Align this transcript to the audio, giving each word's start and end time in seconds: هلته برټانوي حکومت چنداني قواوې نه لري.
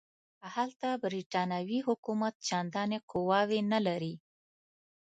هلته 0.55 0.87
برټانوي 1.03 1.79
حکومت 1.87 2.33
چنداني 2.47 2.99
قواوې 3.11 3.59
نه 3.71 3.79
لري. 3.87 4.13